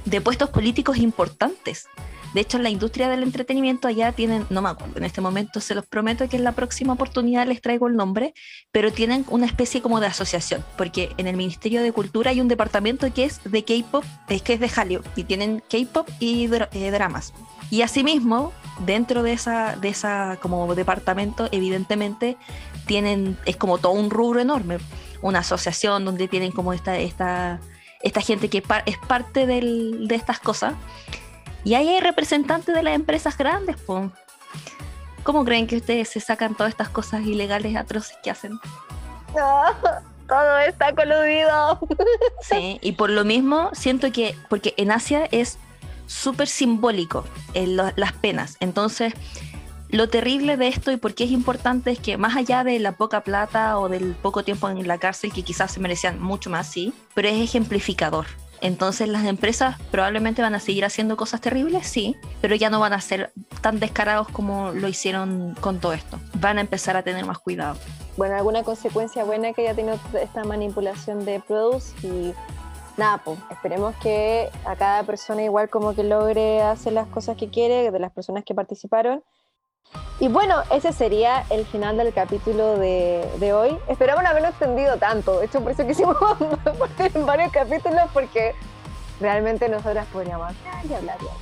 [0.04, 1.86] de puestos políticos importantes.
[2.34, 5.60] De hecho, en la industria del entretenimiento allá tienen, no me acuerdo en este momento,
[5.60, 8.34] se los prometo que en la próxima oportunidad les traigo el nombre,
[8.72, 12.48] pero tienen una especie como de asociación, porque en el Ministerio de Cultura hay un
[12.48, 16.90] departamento que es de K-pop, es que es de Hollywood, y tienen K-pop y eh,
[16.90, 17.32] dramas.
[17.70, 22.36] Y asimismo, dentro de esa, de esa como departamento, evidentemente,
[22.86, 24.78] tienen, es como todo un rubro enorme,
[25.22, 27.60] una asociación donde tienen como esta, esta,
[28.02, 30.74] esta gente que es parte de estas cosas.
[31.64, 34.10] Y ahí hay representantes de las empresas grandes, pues.
[35.24, 38.52] ¿Cómo creen que ustedes se sacan todas estas cosas ilegales, atroces que hacen?
[40.28, 41.80] todo está coludido.
[42.42, 45.58] Sí, y por lo mismo siento que, porque en Asia es
[46.06, 48.56] súper simbólico en las penas.
[48.60, 49.12] Entonces,
[49.88, 52.92] lo terrible de esto y por qué es importante es que más allá de la
[52.92, 56.68] poca plata o del poco tiempo en la cárcel, que quizás se merecían mucho más,
[56.68, 58.26] sí, pero es ejemplificador.
[58.60, 62.94] Entonces las empresas probablemente van a seguir haciendo cosas terribles, sí, pero ya no van
[62.94, 66.18] a ser tan descarados como lo hicieron con todo esto.
[66.34, 67.78] Van a empezar a tener más cuidado.
[68.16, 71.94] Bueno, alguna consecuencia buena que haya tenido esta manipulación de Produce
[72.96, 77.48] nada, pues esperemos que a cada persona igual como que logre hacer las cosas que
[77.48, 79.22] quiere, de las personas que participaron.
[80.18, 83.78] Y bueno, ese sería el final del capítulo de, hoy.
[83.88, 85.38] Esperamos no haberlo extendido tanto.
[85.38, 86.16] De hecho, por eso quisimos
[86.78, 88.54] partir en varios capítulos porque
[89.20, 91.36] realmente nosotras podríamos hablar y hablar y hablar.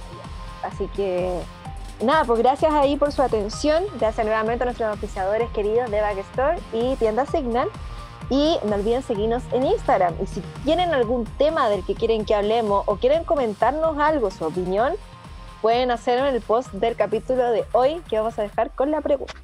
[0.64, 1.40] Así que
[2.02, 3.84] nada, pues gracias ahí por su atención.
[3.98, 7.68] Gracias nuevamente a nuestros oficiadores queridos de Backstore y Tienda Signal.
[8.31, 10.14] Y no olviden seguirnos en Instagram.
[10.22, 14.45] Y si tienen algún tema del que quieren que hablemos o quieren comentarnos algo, su
[14.45, 14.95] opinión,
[15.61, 19.01] pueden hacerlo en el post del capítulo de hoy que vamos a dejar con la
[19.01, 19.35] pregunta.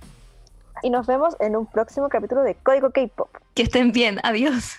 [0.82, 3.28] Y nos vemos en un próximo capítulo de Código K-Pop.
[3.54, 4.76] Que estén bien, adiós.